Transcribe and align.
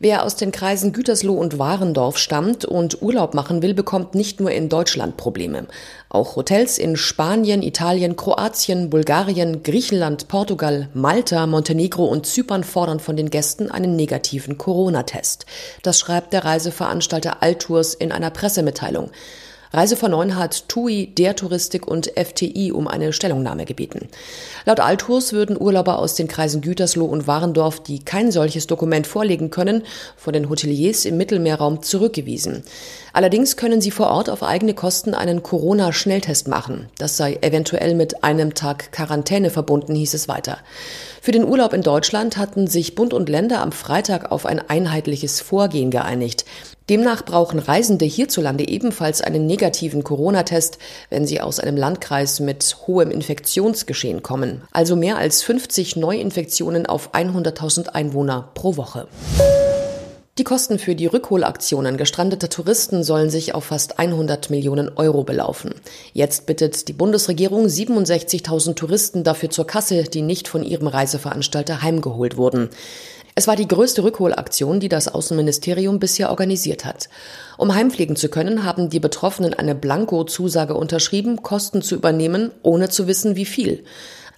Wer 0.00 0.22
aus 0.22 0.36
den 0.36 0.52
Kreisen 0.52 0.92
Gütersloh 0.92 1.34
und 1.34 1.58
Warendorf 1.58 2.18
stammt 2.18 2.64
und 2.64 3.02
Urlaub 3.02 3.34
machen 3.34 3.62
will, 3.62 3.74
bekommt 3.74 4.14
nicht 4.14 4.38
nur 4.38 4.52
in 4.52 4.68
Deutschland 4.68 5.16
Probleme. 5.16 5.66
Auch 6.08 6.36
Hotels 6.36 6.78
in 6.78 6.96
Spanien, 6.96 7.64
Italien, 7.64 8.14
Kroatien, 8.14 8.90
Bulgarien, 8.90 9.64
Griechenland, 9.64 10.28
Portugal, 10.28 10.88
Malta, 10.94 11.48
Montenegro 11.48 12.04
und 12.04 12.26
Zypern 12.26 12.62
fordern 12.62 13.00
von 13.00 13.16
den 13.16 13.28
Gästen 13.28 13.72
einen 13.72 13.96
negativen 13.96 14.56
Corona-Test. 14.56 15.46
Das 15.82 15.98
schreibt 15.98 16.32
der 16.32 16.44
Reiseveranstalter 16.44 17.42
Altours 17.42 17.94
in 17.94 18.12
einer 18.12 18.30
Pressemitteilung. 18.30 19.10
Reise 19.70 19.96
von 19.96 20.12
Neun 20.12 20.36
hat 20.36 20.68
TUI, 20.68 21.12
der 21.14 21.36
Touristik 21.36 21.86
und 21.86 22.10
FTI 22.16 22.72
um 22.72 22.88
eine 22.88 23.12
Stellungnahme 23.12 23.66
gebeten. 23.66 24.08
Laut 24.64 24.80
Altours 24.80 25.32
würden 25.32 25.60
Urlauber 25.60 25.98
aus 25.98 26.14
den 26.14 26.26
Kreisen 26.26 26.62
Gütersloh 26.62 27.04
und 27.04 27.26
Warendorf, 27.26 27.82
die 27.82 27.98
kein 27.98 28.30
solches 28.30 28.66
Dokument 28.66 29.06
vorlegen 29.06 29.50
können, 29.50 29.82
von 30.16 30.32
den 30.32 30.48
Hoteliers 30.48 31.04
im 31.04 31.18
Mittelmeerraum 31.18 31.82
zurückgewiesen. 31.82 32.62
Allerdings 33.12 33.56
können 33.56 33.80
sie 33.80 33.90
vor 33.90 34.08
Ort 34.08 34.30
auf 34.30 34.42
eigene 34.42 34.74
Kosten 34.74 35.12
einen 35.12 35.42
Corona-Schnelltest 35.42 36.48
machen. 36.48 36.88
Das 36.98 37.16
sei 37.16 37.38
eventuell 37.42 37.94
mit 37.94 38.24
einem 38.24 38.54
Tag 38.54 38.92
Quarantäne 38.92 39.50
verbunden, 39.50 39.94
hieß 39.94 40.14
es 40.14 40.28
weiter. 40.28 40.58
Für 41.20 41.32
den 41.32 41.44
Urlaub 41.44 41.74
in 41.74 41.82
Deutschland 41.82 42.36
hatten 42.38 42.68
sich 42.68 42.94
Bund 42.94 43.12
und 43.12 43.28
Länder 43.28 43.60
am 43.60 43.72
Freitag 43.72 44.30
auf 44.32 44.46
ein 44.46 44.60
einheitliches 44.66 45.40
Vorgehen 45.40 45.90
geeinigt. 45.90 46.44
Demnach 46.88 47.22
brauchen 47.22 47.58
Reisende 47.58 48.06
hierzulande 48.06 48.66
ebenfalls 48.66 49.20
einen 49.20 49.46
negativen 49.46 50.04
Corona-Test, 50.04 50.78
wenn 51.10 51.26
sie 51.26 51.40
aus 51.40 51.60
einem 51.60 51.76
Landkreis 51.76 52.40
mit 52.40 52.78
hohem 52.86 53.10
Infektionsgeschehen 53.10 54.22
kommen, 54.22 54.62
also 54.72 54.96
mehr 54.96 55.18
als 55.18 55.42
50 55.42 55.96
Neuinfektionen 55.96 56.86
auf 56.86 57.14
100.000 57.14 57.90
Einwohner 57.90 58.50
pro 58.54 58.76
Woche. 58.78 59.06
Die 60.38 60.44
Kosten 60.44 60.78
für 60.78 60.94
die 60.94 61.06
Rückholaktionen 61.06 61.96
gestrandeter 61.96 62.48
Touristen 62.48 63.02
sollen 63.02 63.28
sich 63.28 63.56
auf 63.56 63.64
fast 63.64 63.98
100 63.98 64.50
Millionen 64.50 64.88
Euro 64.96 65.24
belaufen. 65.24 65.74
Jetzt 66.12 66.46
bittet 66.46 66.86
die 66.86 66.92
Bundesregierung 66.92 67.66
67.000 67.66 68.76
Touristen 68.76 69.24
dafür 69.24 69.50
zur 69.50 69.66
Kasse, 69.66 70.04
die 70.04 70.22
nicht 70.22 70.46
von 70.46 70.62
ihrem 70.62 70.86
Reiseveranstalter 70.86 71.82
heimgeholt 71.82 72.36
wurden. 72.36 72.70
Es 73.38 73.46
war 73.46 73.54
die 73.54 73.68
größte 73.68 74.02
Rückholaktion, 74.02 74.80
die 74.80 74.88
das 74.88 75.06
Außenministerium 75.06 76.00
bisher 76.00 76.30
organisiert 76.30 76.84
hat. 76.84 77.08
Um 77.56 77.72
heimfliegen 77.72 78.16
zu 78.16 78.28
können, 78.30 78.64
haben 78.64 78.90
die 78.90 78.98
Betroffenen 78.98 79.54
eine 79.54 79.76
Blanko-Zusage 79.76 80.74
unterschrieben, 80.74 81.40
Kosten 81.40 81.80
zu 81.80 81.94
übernehmen, 81.94 82.50
ohne 82.64 82.88
zu 82.88 83.06
wissen, 83.06 83.36
wie 83.36 83.44
viel. 83.44 83.84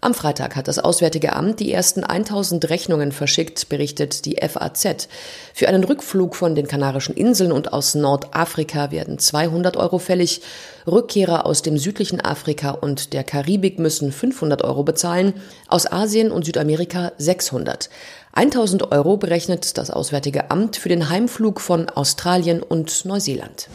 Am 0.03 0.15
Freitag 0.15 0.57
hat 0.57 0.67
das 0.67 0.79
Auswärtige 0.79 1.35
Amt 1.35 1.61
die 1.61 1.71
ersten 1.71 2.05
1000 2.05 2.71
Rechnungen 2.71 3.13
verschickt, 3.13 3.69
berichtet 3.69 4.25
die 4.25 4.37
FAZ. 4.37 5.09
Für 5.53 5.69
einen 5.69 5.85
Rückflug 5.85 6.35
von 6.35 6.55
den 6.55 6.67
Kanarischen 6.67 7.15
Inseln 7.15 7.53
und 7.53 7.75
aus 7.75 7.95
Nordafrika 7.95 8.91
werden 8.93 9.19
200 9.19 9.77
Euro 9.77 9.99
fällig. 9.99 10.41
Rückkehrer 10.87 11.45
aus 11.45 11.61
dem 11.61 11.77
südlichen 11.77 12.23
Afrika 12.23 12.71
und 12.71 13.13
der 13.13 13.25
Karibik 13.25 13.79
müssen 13.79 14.11
500 14.11 14.65
Euro 14.65 14.85
bezahlen, 14.85 15.35
aus 15.69 15.91
Asien 15.91 16.33
und 16.33 16.47
Südamerika 16.47 17.13
600. 17.19 17.91
1000 18.33 18.93
Euro 18.93 19.19
berechnet 19.19 19.77
das 19.77 19.91
Auswärtige 19.91 20.51
Amt 20.51 20.77
für 20.77 20.89
den 20.89 21.11
Heimflug 21.11 21.61
von 21.61 21.91
Australien 21.91 22.63
und 22.63 23.05
Neuseeland. 23.05 23.69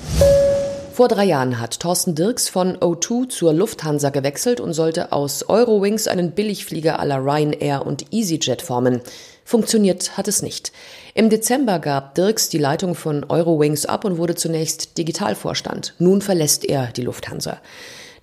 Vor 0.95 1.09
drei 1.09 1.25
Jahren 1.25 1.59
hat 1.59 1.81
Thorsten 1.81 2.15
Dirks 2.15 2.47
von 2.47 2.77
O2 2.77 3.27
zur 3.27 3.51
Lufthansa 3.51 4.11
gewechselt 4.11 4.61
und 4.61 4.71
sollte 4.71 5.11
aus 5.11 5.49
Eurowings 5.49 6.08
einen 6.08 6.31
Billigflieger 6.31 7.02
aller 7.02 7.17
Ryanair 7.17 7.86
und 7.86 8.14
EasyJet 8.14 8.61
formen. 8.61 9.02
Funktioniert 9.43 10.15
hat 10.15 10.30
es 10.30 10.42
nicht. 10.42 10.71
Im 11.14 11.30
Dezember 11.30 11.80
gab 11.80 12.15
Dirks 12.15 12.47
die 12.47 12.59
Leitung 12.59 12.95
von 12.95 13.25
Eurowings 13.25 13.86
ab 13.86 14.05
und 14.05 14.17
wurde 14.17 14.36
zunächst 14.36 14.97
Digitalvorstand. 14.97 15.95
Nun 15.99 16.21
verlässt 16.21 16.64
er 16.64 16.87
die 16.93 17.02
Lufthansa. 17.02 17.58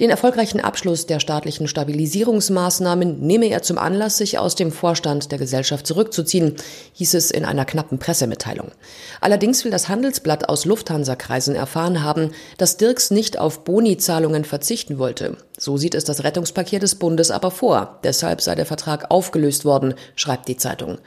Den 0.00 0.10
erfolgreichen 0.10 0.60
Abschluss 0.60 1.06
der 1.06 1.20
staatlichen 1.20 1.68
Stabilisierungsmaßnahmen 1.68 3.20
nehme 3.20 3.46
er 3.46 3.62
zum 3.62 3.78
Anlass, 3.78 4.16
sich 4.16 4.38
aus 4.38 4.54
dem 4.54 4.72
Vorstand 4.72 5.30
der 5.30 5.38
Gesellschaft 5.38 5.86
zurückzuziehen, 5.86 6.56
hieß 6.94 7.14
es 7.14 7.30
in 7.30 7.44
einer 7.44 7.64
knappen 7.64 7.98
Pressemitteilung. 7.98 8.72
Allerdings 9.20 9.64
will 9.64 9.70
das 9.70 9.88
Handelsblatt 9.88 10.48
aus 10.48 10.64
Lufthansa-Kreisen 10.64 11.54
erfahren 11.54 12.02
haben, 12.02 12.30
dass 12.56 12.78
Dirks 12.78 13.10
nicht 13.10 13.38
auf 13.38 13.64
Boni-Zahlungen 13.64 14.44
verzichten 14.44 14.98
wollte. 14.98 15.36
So 15.58 15.76
sieht 15.76 15.94
es 15.94 16.04
das 16.04 16.24
Rettungspaket 16.24 16.82
des 16.82 16.94
Bundes 16.94 17.30
aber 17.30 17.50
vor. 17.50 18.00
Deshalb 18.02 18.40
sei 18.40 18.54
der 18.54 18.66
Vertrag 18.66 19.10
aufgelöst 19.10 19.64
worden, 19.64 19.94
schreibt 20.16 20.48
die 20.48 20.56
Zeitung. 20.56 20.98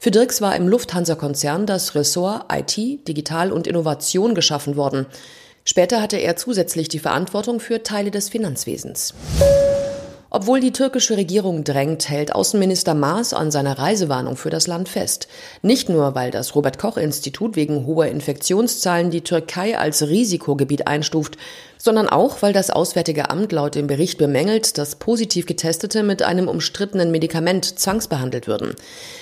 Für 0.00 0.12
Dirks 0.12 0.40
war 0.40 0.54
im 0.54 0.68
Lufthansa-Konzern 0.68 1.66
das 1.66 1.94
Ressort 1.94 2.44
IT, 2.52 3.08
Digital 3.08 3.52
und 3.52 3.66
Innovation 3.66 4.34
geschaffen 4.34 4.76
worden. 4.76 5.06
Später 5.70 6.00
hatte 6.00 6.16
er 6.16 6.34
zusätzlich 6.34 6.88
die 6.88 6.98
Verantwortung 6.98 7.60
für 7.60 7.82
Teile 7.82 8.10
des 8.10 8.30
Finanzwesens. 8.30 9.12
Obwohl 10.30 10.60
die 10.60 10.72
türkische 10.72 11.16
Regierung 11.16 11.64
drängt, 11.64 12.10
hält 12.10 12.34
Außenminister 12.34 12.92
Maas 12.92 13.32
an 13.32 13.50
seiner 13.50 13.78
Reisewarnung 13.78 14.36
für 14.36 14.50
das 14.50 14.66
Land 14.66 14.90
fest. 14.90 15.26
Nicht 15.62 15.88
nur, 15.88 16.14
weil 16.14 16.30
das 16.30 16.54
Robert 16.54 16.78
Koch 16.78 16.98
Institut 16.98 17.56
wegen 17.56 17.86
hoher 17.86 18.06
Infektionszahlen 18.06 19.10
die 19.10 19.22
Türkei 19.22 19.78
als 19.78 20.06
Risikogebiet 20.06 20.86
einstuft, 20.86 21.38
sondern 21.78 22.08
auch, 22.08 22.42
weil 22.42 22.52
das 22.52 22.70
Auswärtige 22.70 23.30
Amt 23.30 23.52
laut 23.52 23.74
dem 23.74 23.86
Bericht 23.86 24.18
bemängelt, 24.18 24.76
dass 24.76 24.96
positiv 24.96 25.46
Getestete 25.46 26.02
mit 26.02 26.22
einem 26.22 26.48
umstrittenen 26.48 27.10
Medikament 27.10 27.78
zwangsbehandelt 27.78 28.48
würden. 28.48 28.74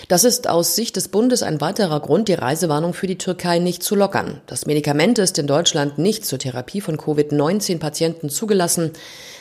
Das 0.08 0.24
ist 0.24 0.48
aus 0.48 0.74
Sicht 0.74 0.96
des 0.96 1.08
Bundes 1.08 1.42
ein 1.42 1.60
weiterer 1.60 2.00
Grund, 2.00 2.28
die 2.28 2.34
Reisewarnung 2.34 2.94
für 2.94 3.06
die 3.06 3.18
Türkei 3.18 3.60
nicht 3.60 3.82
zu 3.84 3.94
lockern. 3.94 4.40
Das 4.46 4.66
Medikament 4.66 5.18
ist 5.18 5.38
in 5.38 5.46
Deutschland 5.46 5.98
nicht 5.98 6.24
zur 6.24 6.38
Therapie 6.40 6.80
von 6.80 6.96
Covid-19-Patienten 6.96 8.30
zugelassen. 8.30 8.92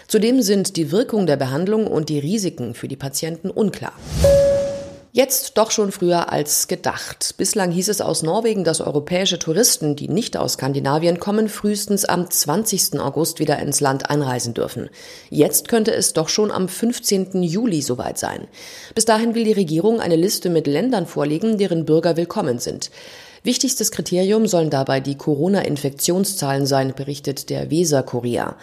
Zudem 0.07 0.41
sind 0.41 0.77
die 0.77 0.91
Wirkung 0.91 1.25
der 1.25 1.37
Behandlung 1.37 1.87
und 1.87 2.09
die 2.09 2.19
Risiken 2.19 2.73
für 2.73 2.87
die 2.87 2.95
Patienten 2.95 3.49
unklar. 3.49 3.93
Jetzt 5.15 5.57
doch 5.57 5.71
schon 5.71 5.93
früher 5.93 6.33
als 6.33 6.67
gedacht. 6.67 7.35
Bislang 7.37 7.71
hieß 7.71 7.87
es 7.87 8.01
aus 8.01 8.21
Norwegen, 8.21 8.65
dass 8.65 8.81
europäische 8.81 9.39
Touristen, 9.39 9.95
die 9.95 10.09
nicht 10.09 10.35
aus 10.35 10.53
Skandinavien 10.55 11.21
kommen, 11.21 11.47
frühestens 11.47 12.03
am 12.03 12.29
20. 12.29 12.99
August 12.99 13.39
wieder 13.39 13.57
ins 13.59 13.79
Land 13.79 14.09
einreisen 14.09 14.53
dürfen. 14.53 14.89
Jetzt 15.29 15.69
könnte 15.69 15.93
es 15.93 16.11
doch 16.11 16.27
schon 16.27 16.51
am 16.51 16.67
15. 16.67 17.43
Juli 17.43 17.81
soweit 17.81 18.17
sein. 18.17 18.49
Bis 18.93 19.05
dahin 19.05 19.35
will 19.35 19.45
die 19.45 19.53
Regierung 19.53 20.01
eine 20.01 20.17
Liste 20.17 20.49
mit 20.49 20.67
Ländern 20.67 21.05
vorlegen, 21.05 21.57
deren 21.57 21.85
Bürger 21.85 22.17
willkommen 22.17 22.59
sind. 22.59 22.91
Wichtigstes 23.43 23.91
Kriterium 23.91 24.47
sollen 24.47 24.69
dabei 24.69 24.99
die 24.99 25.15
Corona-Infektionszahlen 25.15 26.65
sein, 26.65 26.93
berichtet 26.93 27.49
der 27.49 27.71
Weser-Kurier. 27.71 28.57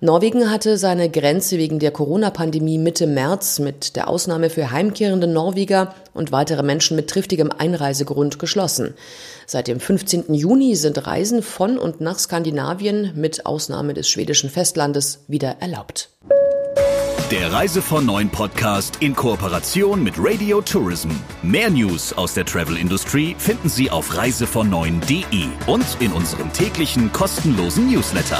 Norwegen 0.00 0.48
hatte 0.48 0.78
seine 0.78 1.10
Grenze 1.10 1.58
wegen 1.58 1.80
der 1.80 1.90
Corona-Pandemie 1.90 2.78
Mitte 2.78 3.08
März 3.08 3.58
mit 3.58 3.96
der 3.96 4.06
Ausnahme 4.06 4.48
für 4.48 4.70
heimkehrende 4.70 5.26
Norweger 5.26 5.92
und 6.14 6.30
weitere 6.30 6.62
Menschen 6.62 6.94
mit 6.94 7.10
triftigem 7.10 7.50
Einreisegrund 7.50 8.38
geschlossen. 8.38 8.94
Seit 9.46 9.66
dem 9.66 9.80
15. 9.80 10.32
Juni 10.32 10.76
sind 10.76 11.04
Reisen 11.04 11.42
von 11.42 11.78
und 11.78 12.00
nach 12.00 12.20
Skandinavien 12.20 13.10
mit 13.16 13.44
Ausnahme 13.44 13.92
des 13.92 14.08
schwedischen 14.08 14.50
Festlandes 14.50 15.24
wieder 15.26 15.56
erlaubt. 15.58 16.10
Der 17.32 17.52
Reise 17.52 17.82
von 17.82 18.06
Neuen 18.06 18.30
Podcast 18.30 18.98
in 19.00 19.16
Kooperation 19.16 20.02
mit 20.04 20.14
Radio 20.16 20.62
Tourism. 20.62 21.10
Mehr 21.42 21.70
News 21.70 22.12
aus 22.12 22.34
der 22.34 22.44
Travel 22.44 22.76
Industry 22.76 23.34
finden 23.36 23.68
Sie 23.68 23.90
auf 23.90 24.16
reisevon 24.16 24.72
und 24.72 25.96
in 26.00 26.12
unserem 26.12 26.52
täglichen 26.52 27.12
kostenlosen 27.12 27.90
Newsletter. 27.90 28.38